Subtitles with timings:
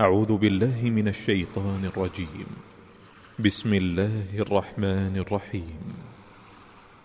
[0.00, 2.48] أعوذ بالله من الشيطان الرجيم.
[3.44, 5.80] بسم الله الرحمن الرحيم.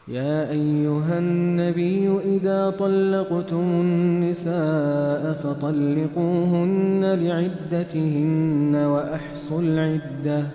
[0.07, 10.47] يا أيها النبي إذا طلقتم النساء فطلقوهن لعدتهن وأحصوا العدة.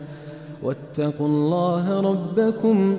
[0.63, 2.99] واتقوا الله ربكم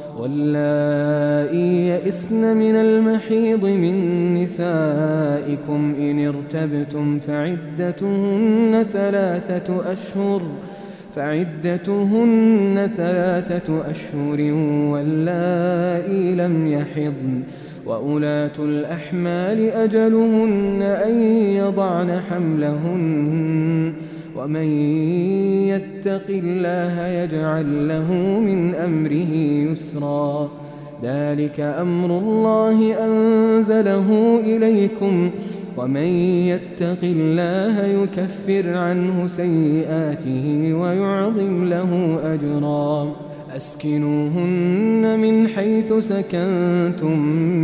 [0.21, 3.95] واللائي يئسن من المحيض من
[4.43, 10.41] نسائكم إن ارتبتم فعدتهن ثلاثة أشهر
[11.15, 14.41] فعدتهن ثلاثة أشهر
[14.91, 17.43] واللائي لم يحضن
[17.85, 23.93] وأولاة الأحمال أجلهن أن يضعن حملهن
[24.35, 24.67] ومن
[25.75, 29.33] يتق الله يجعل له من أمره
[29.71, 30.49] يسرا.
[31.03, 35.31] ذلك أمر الله أنزله إليكم.
[35.77, 36.07] ومن
[36.47, 43.15] يتق الله يكفر عنه سيئاته ويعظم له أجرا.
[43.55, 47.19] أسكنوهن من حيث سكنتم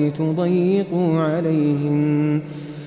[0.00, 2.40] لتضيقوا عليهن.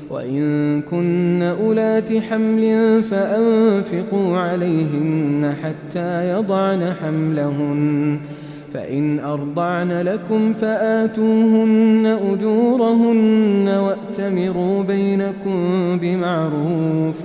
[0.10, 8.20] وإن كن أولات حمل فأنفقوا عليهن حتى يضعن حملهن.
[8.74, 15.60] فإن أرضعن لكم فآتوهن أجورهن وأتمروا بينكم
[16.00, 17.16] بمعروف.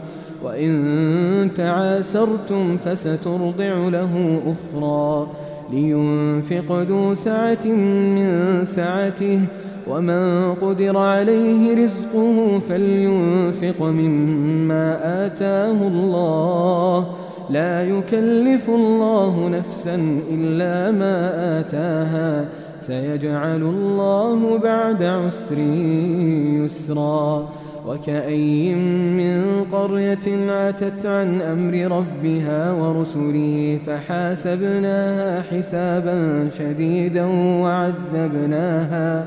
[0.44, 5.26] وإن تعاسرتم فسترضع له أخرى
[5.72, 9.40] لينفق ذو سعة من سعته.
[9.88, 17.06] ومن قدر عليه رزقه فلينفق مما آتاه الله
[17.50, 21.16] لا يكلف الله نفسا إلا ما
[21.60, 22.48] آتاها
[22.78, 25.58] سيجعل الله بعد عسر
[26.64, 27.48] يسرا
[27.86, 37.24] وكأي من قرية عتت عن أمر ربها ورسله فحاسبناها حسابا شديدا
[37.62, 39.26] وعذبناها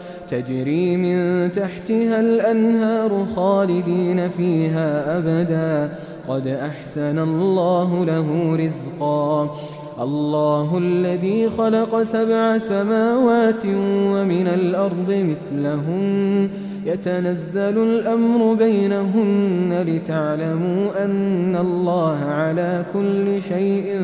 [0.31, 5.93] تجري من تحتها الأنهار خالدين فيها أبدا.
[6.27, 9.55] قد أحسن الله له رزقا.
[10.01, 13.65] الله الذي خلق سبع سماوات
[14.13, 16.49] ومن الأرض مثلهن
[16.85, 24.01] يتنزل الأمر بينهن لتعلموا أن الله على كل شيء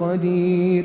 [0.00, 0.84] قدير.